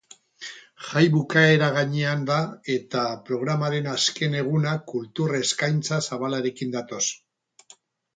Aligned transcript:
Jai 0.83 1.01
bukaera 1.15 1.67
gainean 1.75 2.23
da 2.29 2.37
eta 2.75 3.03
programaren 3.27 3.89
azken 3.91 4.37
egunak 4.39 4.87
kultur 4.93 5.35
eskaintza 5.41 6.01
zabalarekin 6.09 6.73
datoz. 6.77 7.03